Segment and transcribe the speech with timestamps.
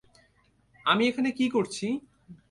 [0.85, 1.87] আমি এখানে কি করছি?